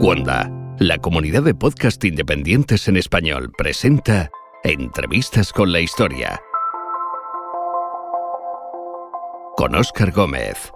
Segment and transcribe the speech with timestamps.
[0.00, 0.48] Wanda,
[0.78, 4.30] la comunidad de podcast independientes en español, presenta
[4.62, 6.40] Entrevistas con la Historia.
[9.56, 10.72] Con Óscar Gómez.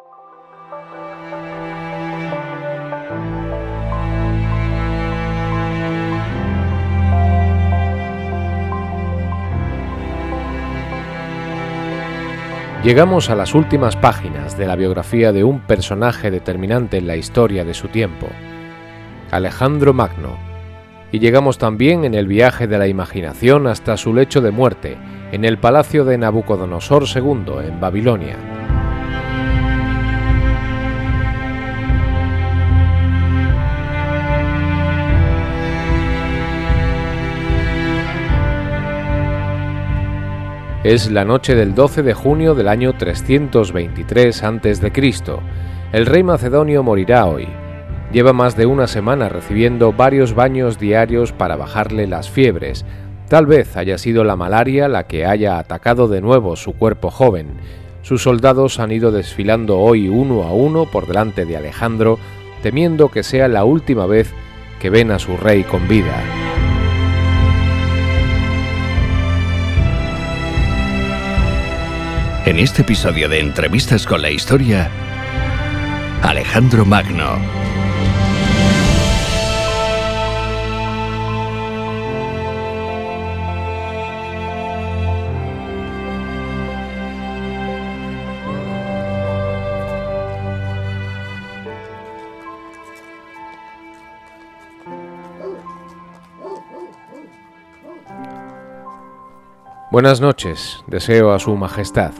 [12.82, 17.64] Llegamos a las últimas páginas de la biografía de un personaje determinante en la historia
[17.64, 18.26] de su tiempo,
[19.32, 20.36] Alejandro Magno,
[21.10, 24.98] y llegamos también en el viaje de la imaginación hasta su lecho de muerte,
[25.32, 28.36] en el palacio de Nabucodonosor II, en Babilonia.
[40.84, 44.92] Es la noche del 12 de junio del año 323 a.C.
[45.92, 47.61] El rey macedonio morirá hoy.
[48.12, 52.84] Lleva más de una semana recibiendo varios baños diarios para bajarle las fiebres.
[53.28, 57.54] Tal vez haya sido la malaria la que haya atacado de nuevo su cuerpo joven.
[58.02, 62.18] Sus soldados han ido desfilando hoy uno a uno por delante de Alejandro,
[62.62, 64.30] temiendo que sea la última vez
[64.78, 66.22] que ven a su rey con vida.
[72.44, 74.90] En este episodio de Entrevistas con la Historia,
[76.22, 77.61] Alejandro Magno.
[99.92, 102.12] Buenas noches, deseo a Su Majestad.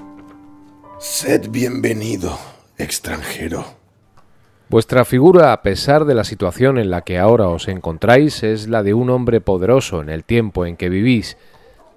[0.98, 2.39] Sed bienvenido,
[2.77, 3.64] extranjero.
[4.69, 8.83] Vuestra figura, a pesar de la situación en la que ahora os encontráis, es la
[8.83, 11.39] de un hombre poderoso en el tiempo en que vivís.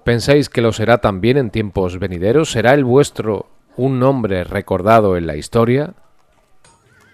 [0.02, 2.50] ¿Pensáis que lo será también en tiempos venideros?
[2.50, 5.92] ¿Será el vuestro un nombre recordado en la historia?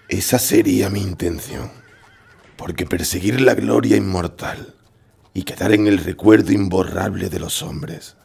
[0.08, 1.68] Esa sería mi intención,
[2.54, 4.76] porque perseguir la gloria inmortal
[5.34, 8.21] y quedar en el recuerdo imborrable de los hombres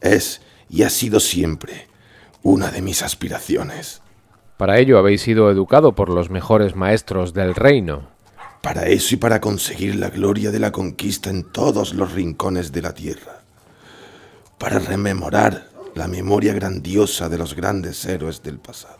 [0.00, 1.88] es y ha sido siempre
[2.42, 4.00] una de mis aspiraciones.
[4.56, 8.08] Para ello habéis sido educado por los mejores maestros del reino.
[8.62, 12.82] Para eso y para conseguir la gloria de la conquista en todos los rincones de
[12.82, 13.40] la tierra.
[14.58, 18.98] Para rememorar la memoria grandiosa de los grandes héroes del pasado.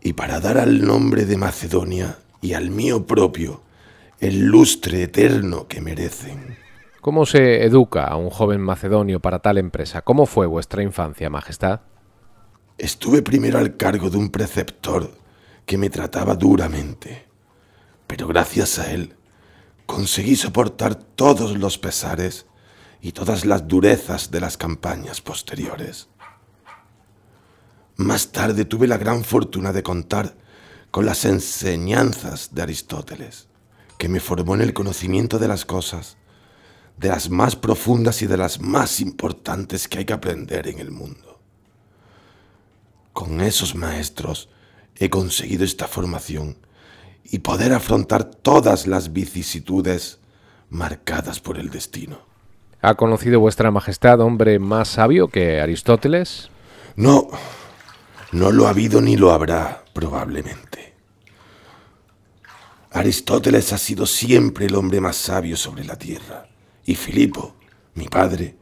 [0.00, 3.62] Y para dar al nombre de Macedonia y al mío propio
[4.20, 6.63] el lustre eterno que merecen.
[7.04, 10.00] ¿Cómo se educa a un joven macedonio para tal empresa?
[10.00, 11.80] ¿Cómo fue vuestra infancia, Majestad?
[12.78, 15.10] Estuve primero al cargo de un preceptor
[15.66, 17.26] que me trataba duramente,
[18.06, 19.16] pero gracias a él
[19.84, 22.46] conseguí soportar todos los pesares
[23.02, 26.08] y todas las durezas de las campañas posteriores.
[27.96, 30.36] Más tarde tuve la gran fortuna de contar
[30.90, 33.48] con las enseñanzas de Aristóteles,
[33.98, 36.16] que me formó en el conocimiento de las cosas,
[36.96, 40.90] de las más profundas y de las más importantes que hay que aprender en el
[40.90, 41.40] mundo.
[43.12, 44.48] Con esos maestros
[44.96, 46.56] he conseguido esta formación
[47.24, 50.18] y poder afrontar todas las vicisitudes
[50.68, 52.18] marcadas por el destino.
[52.82, 56.50] ¿Ha conocido vuestra Majestad hombre más sabio que Aristóteles?
[56.96, 57.28] No,
[58.32, 60.94] no lo ha habido ni lo habrá, probablemente.
[62.90, 66.46] Aristóteles ha sido siempre el hombre más sabio sobre la tierra,
[66.84, 67.54] y Filipo,
[67.94, 68.56] mi padre,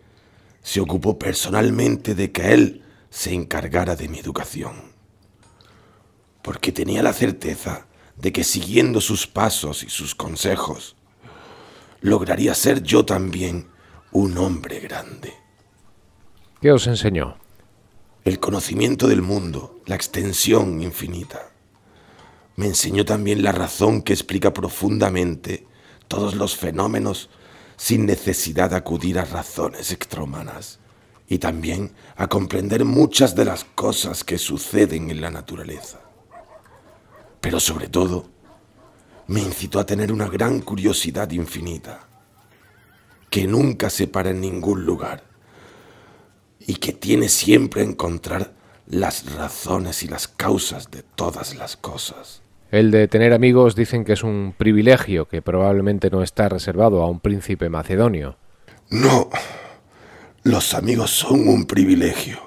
[0.63, 4.93] se ocupó personalmente de que él se encargara de mi educación,
[6.43, 10.97] porque tenía la certeza de que siguiendo sus pasos y sus consejos,
[12.01, 13.69] lograría ser yo también
[14.13, 15.35] un hombre grande.
[16.61, 17.37] ¿Qué os enseñó?
[18.25, 21.51] El conocimiento del mundo, la extensión infinita.
[22.55, 25.67] Me enseñó también la razón que explica profundamente
[26.07, 27.31] todos los fenómenos
[27.77, 30.79] sin necesidad de acudir a razones extrahumanas
[31.29, 36.01] y también a comprender muchas de las cosas que suceden en la naturaleza.
[37.41, 38.27] Pero sobre todo,
[39.29, 42.07] me incitó a tener una gran curiosidad infinita,
[43.31, 45.25] que nunca se para en ningún lugar
[46.61, 48.53] y que tiene siempre a encontrar
[48.87, 52.42] las razones y las causas de todas las cosas.
[52.73, 57.07] El de tener amigos dicen que es un privilegio que probablemente no está reservado a
[57.07, 58.39] un príncipe macedonio.
[58.89, 59.29] No,
[60.43, 62.41] los amigos son un privilegio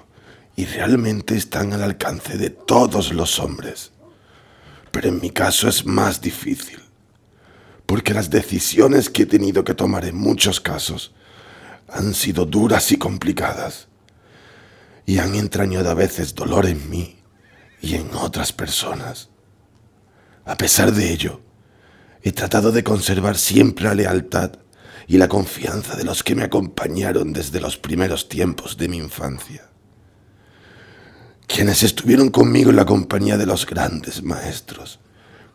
[0.56, 3.92] y realmente están al alcance de todos los hombres.
[4.89, 6.80] Pero en mi caso es más difícil,
[7.86, 11.13] porque las decisiones que he tenido que tomar en muchos casos
[11.88, 13.89] han sido duras y complicadas
[15.06, 17.19] y han entrañado a veces dolor en mí
[17.80, 19.30] y en otras personas.
[20.46, 21.42] A pesar de ello,
[22.22, 24.52] he tratado de conservar siempre la lealtad
[25.08, 29.64] y la confianza de los que me acompañaron desde los primeros tiempos de mi infancia,
[31.48, 35.00] quienes estuvieron conmigo en la compañía de los grandes maestros,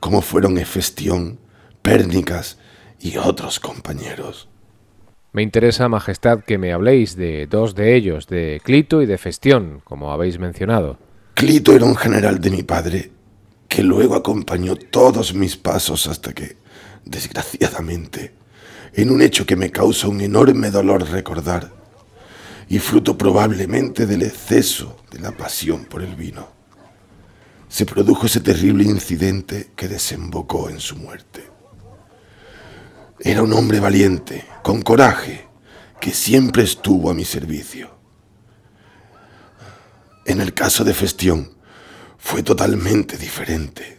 [0.01, 1.39] como fueron Hefestión,
[1.83, 2.59] Pérnicas
[2.99, 4.49] y otros compañeros.
[5.33, 9.83] Me interesa, Majestad, que me habléis de dos de ellos, de Clito y de Festión,
[9.85, 10.99] como habéis mencionado.
[11.35, 13.13] Clito era un general de mi padre
[13.71, 16.57] que luego acompañó todos mis pasos hasta que,
[17.05, 18.35] desgraciadamente,
[18.93, 21.73] en un hecho que me causa un enorme dolor recordar,
[22.69, 26.49] y fruto probablemente del exceso de la pasión por el vino,
[27.69, 31.49] se produjo ese terrible incidente que desembocó en su muerte.
[33.21, 35.47] Era un hombre valiente, con coraje,
[36.01, 37.89] que siempre estuvo a mi servicio.
[40.25, 41.60] En el caso de Festión,
[42.21, 43.99] fue totalmente diferente.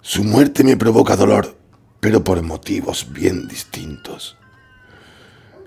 [0.00, 1.56] Su muerte me provoca dolor,
[2.00, 4.36] pero por motivos bien distintos.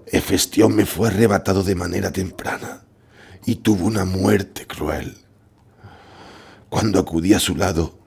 [0.07, 2.83] Hefestión me fue arrebatado de manera temprana
[3.45, 5.17] y tuvo una muerte cruel.
[6.69, 7.99] Cuando acudí a su lado,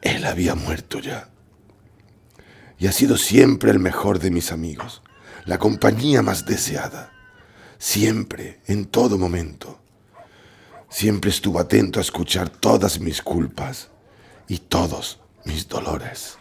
[0.00, 1.28] él había muerto ya
[2.78, 5.02] y ha sido siempre el mejor de mis amigos,
[5.44, 7.12] la compañía más deseada,
[7.78, 9.81] siempre, en todo momento.
[10.92, 13.88] Siempre estuvo atento a escuchar todas mis culpas
[14.46, 16.36] y todos mis dolores.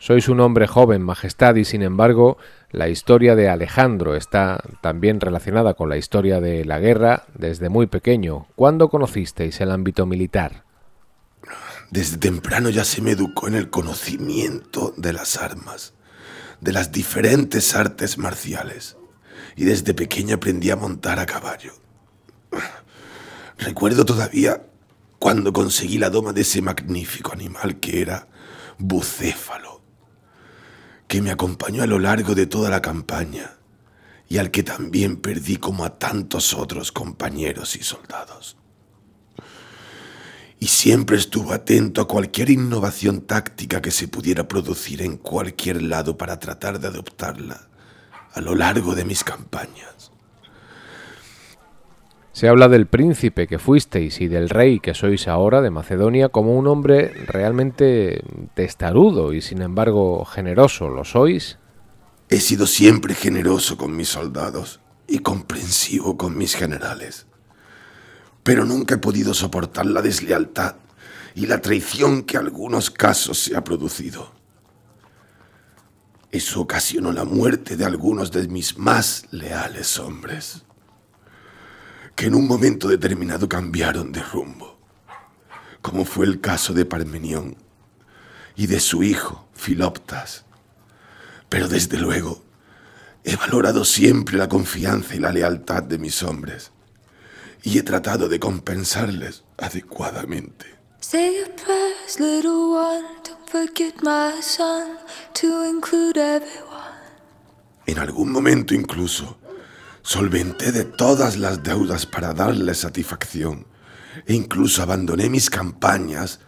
[0.00, 2.36] Sois un hombre joven, Majestad, y sin embargo,
[2.72, 7.86] la historia de Alejandro está también relacionada con la historia de la guerra desde muy
[7.86, 8.48] pequeño.
[8.56, 10.64] ¿Cuándo conocisteis el ámbito militar?
[11.92, 15.94] Desde temprano ya se me educó en el conocimiento de las armas,
[16.60, 18.97] de las diferentes artes marciales,
[19.58, 21.72] y desde pequeña aprendí a montar a caballo.
[23.58, 24.62] Recuerdo todavía
[25.18, 28.28] cuando conseguí la doma de ese magnífico animal que era
[28.78, 29.82] bucéfalo,
[31.08, 33.56] que me acompañó a lo largo de toda la campaña
[34.28, 38.56] y al que también perdí como a tantos otros compañeros y soldados
[40.60, 46.16] y siempre estuvo atento a cualquier innovación táctica que se pudiera producir en cualquier lado
[46.16, 47.67] para tratar de adoptarla
[48.38, 50.10] a lo largo de mis campañas.
[52.32, 56.56] Se habla del príncipe que fuisteis y del rey que sois ahora de Macedonia como
[56.56, 58.22] un hombre realmente
[58.54, 60.88] testarudo y sin embargo generoso.
[60.88, 61.58] ¿Lo sois?
[62.28, 67.28] He sido siempre generoso con mis soldados y comprensivo con mis generales
[68.48, 70.76] pero nunca he podido soportar la deslealtad
[71.34, 74.32] y la traición que en algunos casos se ha producido.
[76.30, 80.62] Eso ocasionó la muerte de algunos de mis más leales hombres,
[82.14, 84.78] que en un momento determinado cambiaron de rumbo,
[85.80, 87.56] como fue el caso de Parmenión
[88.56, 90.44] y de su hijo, Filoptas.
[91.48, 92.42] Pero desde luego,
[93.24, 96.72] he valorado siempre la confianza y la lealtad de mis hombres
[97.62, 100.66] y he tratado de compensarles adecuadamente.
[107.86, 109.38] En algún momento incluso
[110.02, 113.66] solventé de todas las deudas para darles satisfacción
[114.26, 116.40] e incluso abandoné mis campañas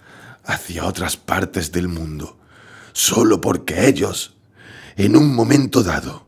[0.45, 2.39] hacia otras partes del mundo,
[2.93, 4.37] solo porque ellos,
[4.97, 6.27] en un momento dado,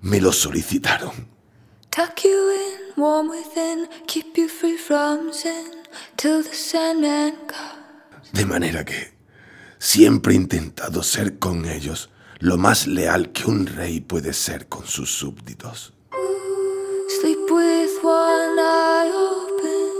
[0.00, 1.28] me lo solicitaron.
[8.32, 9.17] De manera que
[9.78, 14.86] siempre he intentado ser con ellos lo más leal que un rey puede ser con
[14.86, 15.92] sus súbditos.
[17.20, 19.90] Sleep with one eye open,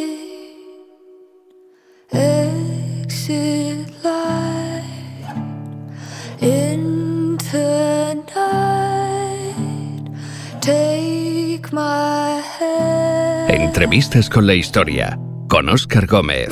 [2.11, 4.83] Exit light
[6.39, 7.57] into
[8.35, 10.05] night.
[10.61, 12.04] Take my.
[13.75, 16.47] Entrevistas con la historia con Oscar Gómez.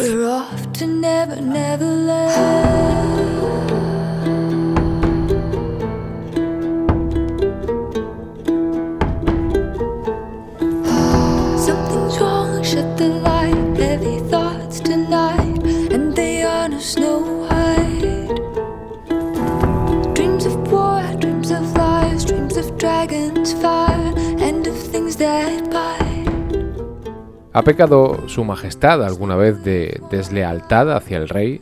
[27.55, 31.61] ¿Ha pecado Su Majestad alguna vez de deslealtad hacia el rey?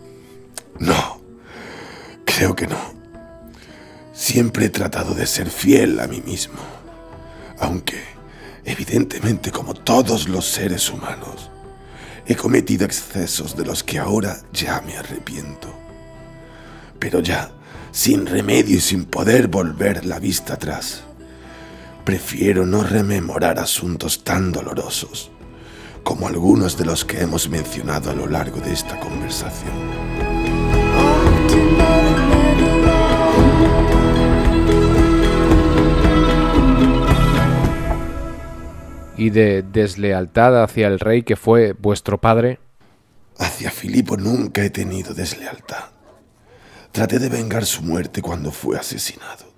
[0.80, 1.20] No,
[2.24, 2.80] creo que no.
[4.14, 6.62] Siempre he tratado de ser fiel a mí mismo,
[7.60, 8.02] aunque,
[8.64, 11.50] evidentemente, como todos los seres humanos,
[12.26, 15.68] he cometido excesos de los que ahora ya me arrepiento.
[17.00, 17.52] Pero ya,
[17.92, 21.04] sin remedio y sin poder volver la vista atrás,
[22.06, 25.32] prefiero no rememorar asuntos tan dolorosos
[26.04, 30.02] como algunos de los que hemos mencionado a lo largo de esta conversación.
[39.22, 42.58] y de deslealtad hacia el rey que fue vuestro padre?
[43.38, 45.92] Hacia Filipo nunca he tenido deslealtad.
[46.92, 49.54] Traté de vengar su muerte cuando fue asesinado.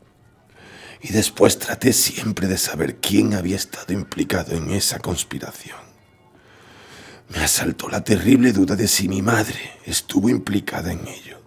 [1.02, 5.93] Y después traté siempre de saber quién había estado implicado en esa conspiración.
[7.36, 11.42] Me asaltó la terrible duda de si mi madre estuvo implicada en ello.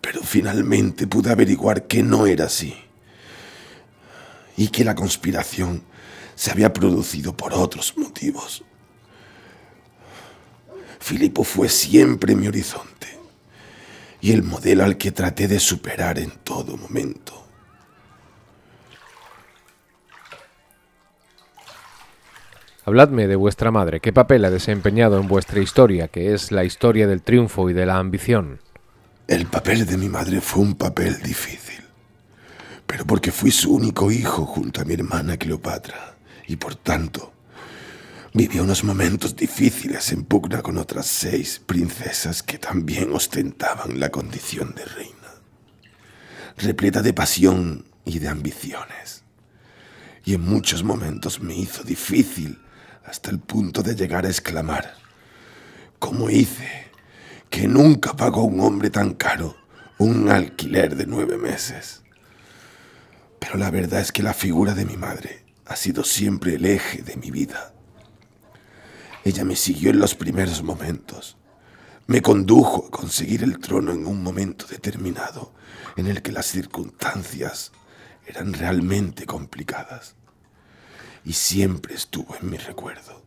[0.00, 2.74] Pero finalmente pude averiguar que no era así.
[4.56, 5.82] Y que la conspiración
[6.34, 8.64] se había producido por otros motivos.
[10.98, 13.06] Filipo fue siempre mi horizonte
[14.20, 17.45] y el modelo al que traté de superar en todo momento.
[22.88, 23.98] Habladme de vuestra madre.
[23.98, 27.84] ¿Qué papel ha desempeñado en vuestra historia, que es la historia del triunfo y de
[27.84, 28.60] la ambición?
[29.26, 31.82] El papel de mi madre fue un papel difícil,
[32.86, 36.14] pero porque fui su único hijo junto a mi hermana Cleopatra
[36.46, 37.32] y por tanto
[38.32, 44.76] vivió unos momentos difíciles en pugna con otras seis princesas que también ostentaban la condición
[44.76, 45.34] de reina,
[46.56, 49.24] repleta de pasión y de ambiciones.
[50.24, 52.60] Y en muchos momentos me hizo difícil
[53.06, 54.94] hasta el punto de llegar a exclamar,
[55.98, 56.90] ¿cómo hice
[57.48, 59.56] que nunca pagó un hombre tan caro
[59.98, 62.02] un alquiler de nueve meses?
[63.38, 67.02] Pero la verdad es que la figura de mi madre ha sido siempre el eje
[67.02, 67.72] de mi vida.
[69.24, 71.36] Ella me siguió en los primeros momentos.
[72.08, 75.52] Me condujo a conseguir el trono en un momento determinado
[75.96, 77.72] en el que las circunstancias
[78.26, 80.15] eran realmente complicadas.
[81.26, 83.20] Y siempre estuvo en mi recuerdo.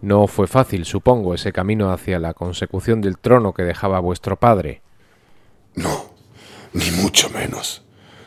[0.00, 4.82] No fue fácil, supongo, ese camino hacia la consecución del trono que dejaba vuestro padre.
[5.76, 6.10] No,
[6.72, 7.84] ni mucho menos.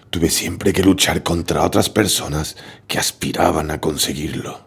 [0.10, 2.56] Tuve siempre que luchar contra otras personas
[2.88, 4.66] que aspiraban a conseguirlo.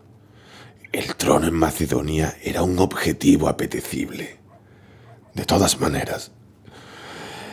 [0.93, 4.41] El trono en Macedonia era un objetivo apetecible.
[5.33, 6.33] De todas maneras,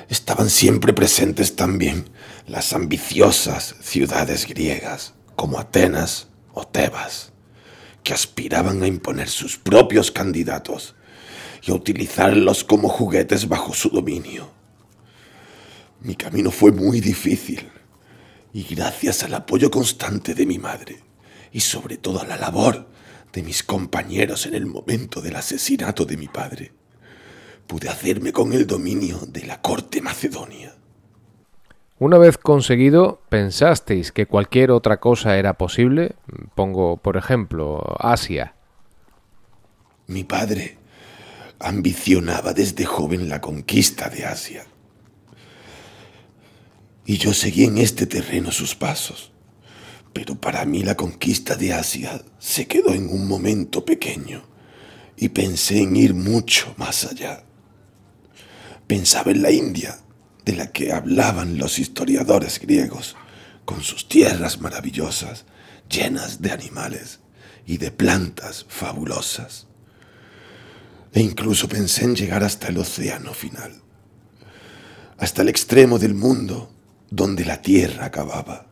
[0.09, 2.09] estaban siempre presentes también
[2.47, 7.31] las ambiciosas ciudades griegas como Atenas o Tebas,
[8.03, 10.95] que aspiraban a imponer sus propios candidatos
[11.61, 14.49] y a utilizarlos como juguetes bajo su dominio.
[16.01, 17.69] Mi camino fue muy difícil
[18.51, 21.03] y gracias al apoyo constante de mi madre
[21.51, 22.89] y sobre todo a la labor
[23.31, 26.71] de mis compañeros en el momento del asesinato de mi padre,
[27.67, 30.75] pude hacerme con el dominio de la corte macedonia.
[31.99, 36.15] Una vez conseguido, ¿pensasteis que cualquier otra cosa era posible?
[36.53, 38.53] Pongo, por ejemplo, Asia.
[40.05, 40.77] Mi padre
[41.59, 44.65] ambicionaba desde joven la conquista de Asia
[47.07, 49.31] y yo seguí en este terreno sus pasos.
[50.13, 54.43] Pero para mí la conquista de Asia se quedó en un momento pequeño
[55.15, 57.43] y pensé en ir mucho más allá.
[58.87, 59.97] Pensaba en la India,
[60.47, 63.17] de la que hablaban los historiadores griegos,
[63.65, 65.43] con sus tierras maravillosas,
[65.89, 67.19] llenas de animales
[67.65, 69.67] y de plantas fabulosas.
[71.11, 73.73] E incluso pensé en llegar hasta el océano final,
[75.17, 76.71] hasta el extremo del mundo
[77.09, 78.67] donde la tierra acababa.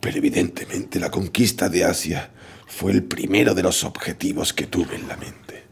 [0.00, 2.30] Pero evidentemente la conquista de Asia
[2.66, 5.64] fue el primero de los objetivos que tuve en la mente.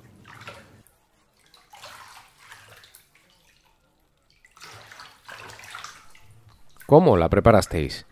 [6.88, 8.06] ¿Cómo la preparasteis?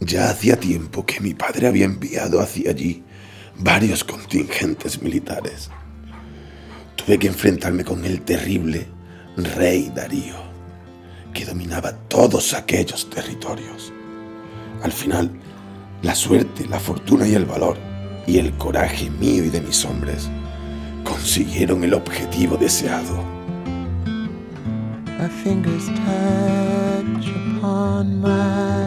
[0.00, 3.04] Ya hacía tiempo que mi padre había enviado hacia allí
[3.60, 5.70] varios contingentes militares.
[6.96, 8.88] Tuve que enfrentarme con el terrible
[9.36, 10.34] rey Darío
[11.32, 13.92] que dominaba todos aquellos territorios.
[14.82, 15.30] Al final,
[16.02, 17.76] la suerte, la fortuna y el valor,
[18.26, 20.28] y el coraje mío y de mis hombres,
[21.04, 23.22] consiguieron el objetivo deseado.
[27.66, 28.85] My fingers touch upon my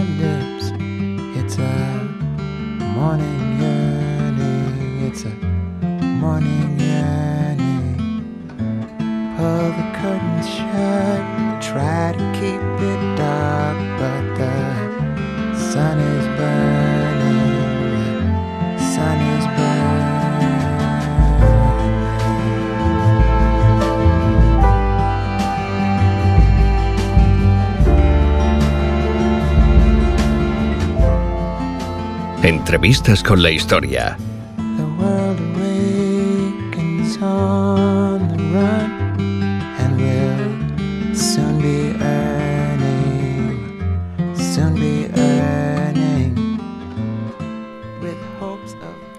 [32.70, 34.16] Entrevistas con la historia.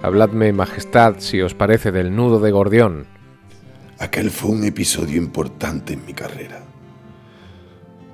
[0.00, 3.09] Habladme, Majestad, si os parece, del nudo de Gordión.
[3.99, 6.62] Aquel fue un episodio importante en mi carrera.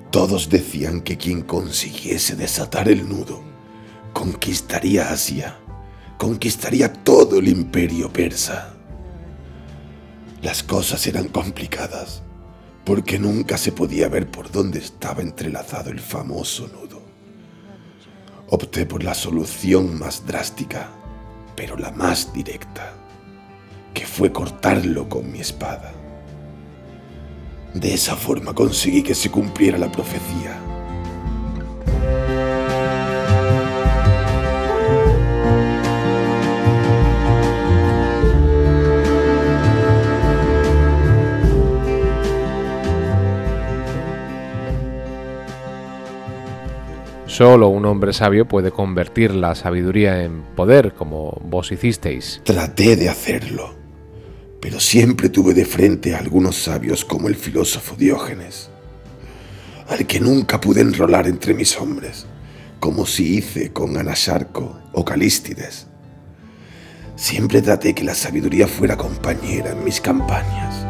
[0.09, 3.56] Todos decían que quien consiguiese desatar el nudo
[4.17, 5.59] conquistaría Asia,
[6.17, 8.73] conquistaría todo el imperio persa.
[10.41, 12.23] Las cosas eran complicadas,
[12.83, 16.99] porque nunca se podía ver por dónde estaba entrelazado el famoso nudo.
[18.49, 20.89] Opté por la solución más drástica,
[21.55, 22.93] pero la más directa,
[23.93, 25.93] que fue cortarlo con mi espada.
[27.75, 30.66] De esa forma conseguí que se cumpliera la profecía
[47.37, 52.41] Solo un hombre sabio puede convertir la sabiduría en poder, como vos hicisteis.
[52.43, 53.75] Traté de hacerlo,
[54.59, 58.71] pero siempre tuve de frente a algunos sabios como el filósofo Diógenes,
[59.87, 62.25] al que nunca pude enrolar entre mis hombres,
[62.79, 65.85] como si hice con Anasarco o Calístides.
[67.15, 70.87] Siempre traté que la sabiduría fuera compañera en mis campañas.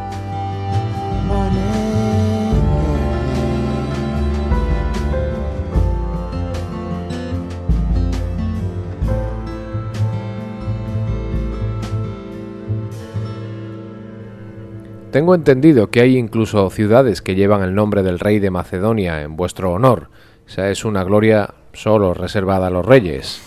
[15.17, 19.35] Tengo entendido que hay incluso ciudades que llevan el nombre del rey de Macedonia en
[19.35, 20.11] vuestro honor.
[20.47, 23.39] Esa es una gloria solo reservada a los reyes.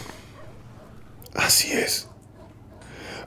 [1.32, 2.08] Así es.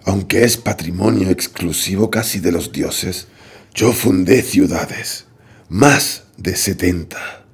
[0.03, 3.29] Aunque es patrimonio exclusivo casi de los dioses,
[3.73, 5.25] yo fundé ciudades,
[5.69, 7.45] más de 70,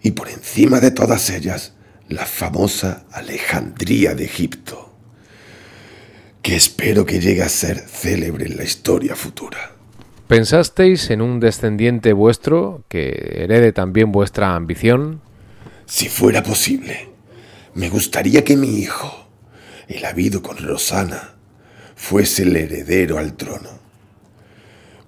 [0.00, 1.74] y por encima de todas ellas,
[2.08, 4.90] la famosa Alejandría de Egipto,
[6.40, 9.79] que espero que llegue a ser célebre en la historia futura.
[10.30, 15.20] ¿Pensasteis en un descendiente vuestro que herede también vuestra ambición?
[15.86, 17.08] Si fuera posible,
[17.74, 19.26] me gustaría que mi hijo,
[19.88, 21.34] el habido con Rosana,
[21.96, 23.70] fuese el heredero al trono.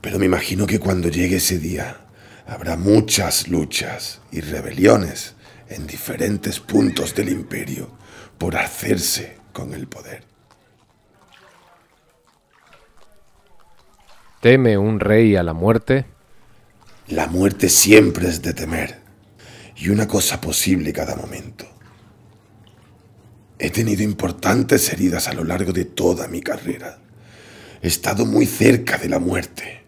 [0.00, 1.98] Pero me imagino que cuando llegue ese día
[2.44, 5.36] habrá muchas luchas y rebeliones
[5.68, 7.92] en diferentes puntos del imperio
[8.38, 10.31] por hacerse con el poder.
[14.42, 16.04] ¿Teme un rey a la muerte?
[17.06, 18.98] La muerte siempre es de temer,
[19.76, 21.64] y una cosa posible cada momento.
[23.60, 26.98] He tenido importantes heridas a lo largo de toda mi carrera.
[27.82, 29.84] He estado muy cerca de la muerte,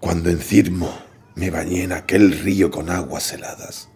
[0.00, 0.98] cuando en Cirmo
[1.34, 3.90] me bañé en aquel río con aguas heladas.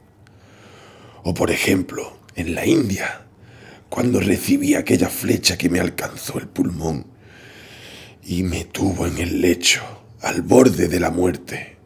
[1.22, 3.22] O por ejemplo, en la India,
[3.88, 7.18] cuando recibí aquella flecha que me alcanzó el pulmón
[8.30, 9.82] y me tuvo en el lecho,
[10.20, 11.78] al borde de la muerte,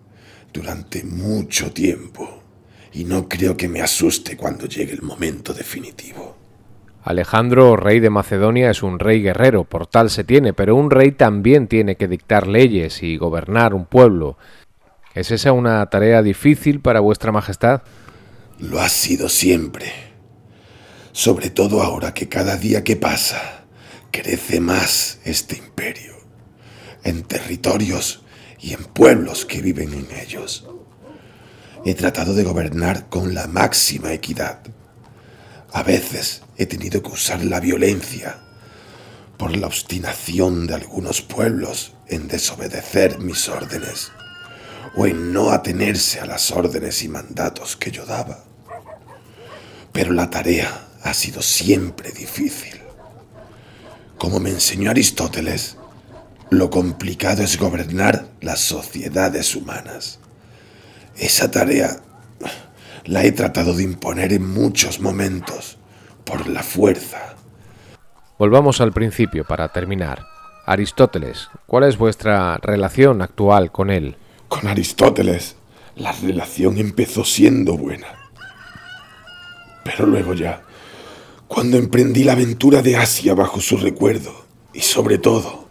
[0.52, 2.42] durante mucho tiempo,
[2.92, 6.37] y no creo que me asuste cuando llegue el momento definitivo.
[7.02, 11.12] Alejandro, rey de Macedonia, es un rey guerrero, por tal se tiene, pero un rey
[11.12, 14.37] también tiene que dictar leyes y gobernar un pueblo.
[15.14, 17.80] ¿Es esa una tarea difícil para vuestra Majestad?
[18.59, 19.87] Lo ha sido siempre,
[21.12, 23.64] sobre todo ahora que cada día que pasa
[24.11, 26.13] crece más este imperio
[27.04, 28.22] en territorios
[28.60, 30.66] y en pueblos que viven en ellos.
[31.84, 34.60] He tratado de gobernar con la máxima equidad.
[35.72, 38.40] A veces he tenido que usar la violencia
[39.36, 44.12] por la obstinación de algunos pueblos en desobedecer mis órdenes
[44.96, 48.44] o en no atenerse a las órdenes y mandatos que yo daba.
[49.92, 52.80] Pero la tarea ha sido siempre difícil.
[54.18, 55.76] Como me enseñó Aristóteles,
[56.50, 60.18] lo complicado es gobernar las sociedades humanas.
[61.16, 62.00] Esa tarea
[63.04, 65.78] la he tratado de imponer en muchos momentos,
[66.24, 67.35] por la fuerza.
[68.38, 70.26] Volvamos al principio para terminar.
[70.66, 74.16] Aristóteles, ¿cuál es vuestra relación actual con él?
[74.48, 75.57] Con Aristóteles,
[75.96, 78.07] la relación empezó siendo buena.
[79.85, 80.62] Pero luego ya
[81.46, 85.63] cuando emprendí la aventura de Asia bajo su recuerdo y sobre todo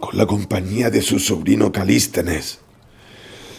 [0.00, 2.58] con la compañía de su sobrino Calístenes,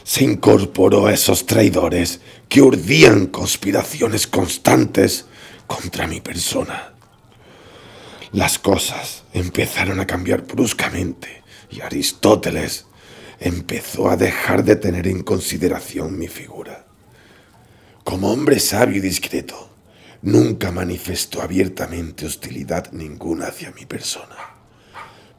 [0.03, 5.25] se incorporó a esos traidores que urdían conspiraciones constantes
[5.67, 6.93] contra mi persona.
[8.33, 12.85] Las cosas empezaron a cambiar bruscamente y Aristóteles
[13.39, 16.85] empezó a dejar de tener en consideración mi figura.
[18.03, 19.69] Como hombre sabio y discreto,
[20.21, 24.50] nunca manifestó abiertamente hostilidad ninguna hacia mi persona.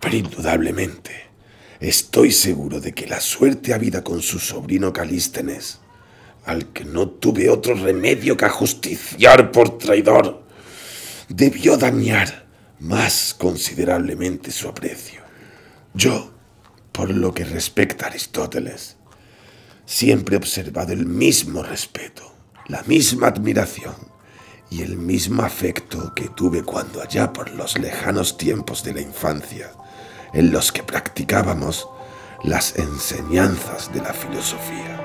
[0.03, 1.13] Pero indudablemente,
[1.79, 5.79] estoy seguro de que la suerte habida con su sobrino Calístenes,
[6.45, 10.43] al que no tuve otro remedio que ajusticiar por traidor,
[11.29, 12.47] debió dañar
[12.81, 15.23] más considerablemente su aprecio.
[15.95, 16.33] Yo,
[16.91, 18.97] por lo que respecta a Aristóteles,
[19.87, 22.35] siempre he observado el mismo respeto,
[22.67, 23.95] la misma admiración
[24.69, 29.71] y el mismo afecto que tuve cuando allá por los lejanos tiempos de la infancia,
[30.33, 31.89] en los que practicábamos
[32.43, 34.99] las enseñanzas de la filosofía.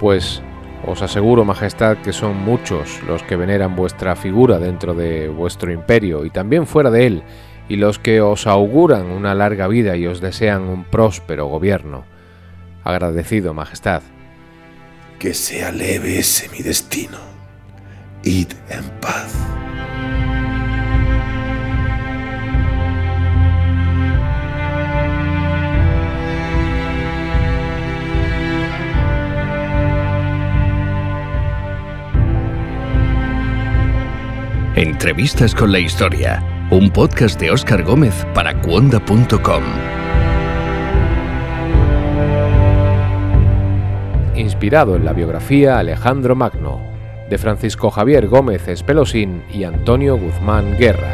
[0.00, 0.42] Pues
[0.86, 6.24] os aseguro, Majestad, que son muchos los que veneran vuestra figura dentro de vuestro imperio
[6.24, 7.22] y también fuera de él,
[7.68, 12.04] y los que os auguran una larga vida y os desean un próspero gobierno.
[12.82, 14.02] Agradecido, Majestad.
[15.18, 17.18] Que sea leve ese mi destino.
[18.22, 19.34] Id en paz.
[34.76, 39.62] Entrevistas con la historia, un podcast de Óscar Gómez para cuonda.com.
[44.36, 46.89] Inspirado en la biografía Alejandro Magno,
[47.30, 51.12] de Francisco Javier Gómez Espelosín y Antonio Guzmán Guerra.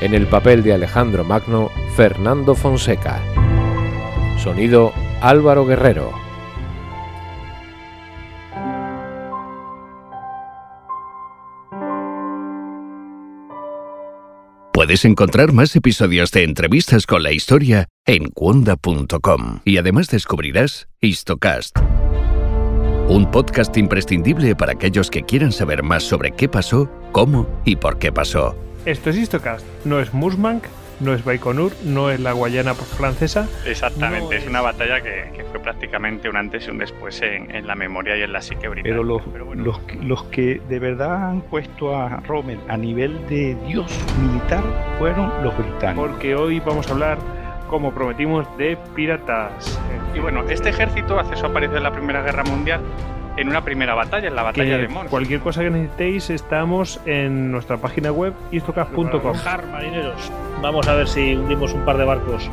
[0.00, 3.18] En el papel de Alejandro Magno, Fernando Fonseca.
[4.38, 6.12] Sonido Álvaro Guerrero.
[14.72, 21.78] Puedes encontrar más episodios de entrevistas con la historia en cuonda.com y además descubrirás Histocast,
[23.12, 27.98] un podcast imprescindible para aquellos que quieran saber más sobre qué pasó, cómo y por
[27.98, 28.56] qué pasó.
[28.86, 30.64] Esto es Histocast, no es Musmank,
[30.98, 33.46] no es Baikonur, no es la Guayana francesa.
[33.66, 37.54] Exactamente, no es una batalla que, que, fue prácticamente un antes y un después en,
[37.54, 38.94] en la memoria y en la psique británica.
[38.94, 43.28] Pero, los, Pero bueno, los, los que de verdad han puesto a Rommel a nivel
[43.28, 44.64] de dios militar
[44.98, 46.08] fueron los británicos.
[46.08, 47.18] Porque hoy vamos a hablar,
[47.72, 49.80] como prometimos, de piratas.
[50.14, 52.82] y bueno, este ejército hace su aparición en la Primera Guerra Mundial
[53.38, 55.08] en una primera batalla, en la batalla Que de Mons.
[55.08, 59.22] cualquier cosa que necesitéis, estamos en nuestra página web histocast.com.
[59.22, 60.30] Bajar, marineros.
[60.60, 62.50] Vamos a ver si hundimos un par de barcos.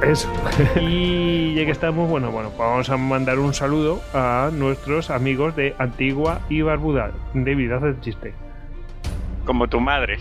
[0.00, 0.28] Eso.
[0.80, 5.56] y ya que estamos, bueno, bueno, pues vamos a mandar un saludo a nuestros amigos
[5.56, 7.10] de Antigua y Barbuda.
[7.34, 8.32] David, haz el chiste.
[9.44, 10.18] Como tu madre.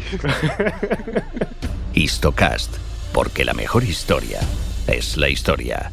[1.94, 2.78] Histocast,
[3.14, 4.40] porque la mejor historia
[4.88, 5.92] es la historia.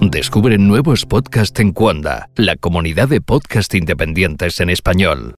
[0.00, 5.32] Descubre nuevos podcasts en Cuonda, la comunidad de podcast independientes en español.